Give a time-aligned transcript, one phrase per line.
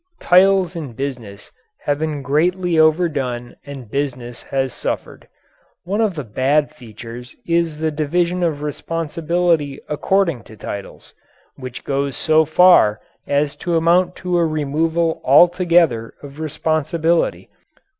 [0.19, 1.51] Titles in business
[1.81, 5.27] have been greatly overdone and business has suffered.
[5.83, 11.13] One of the bad features is the division of responsibility according to titles,
[11.55, 17.47] which goes so far as to amount to a removal altogether of responsibility.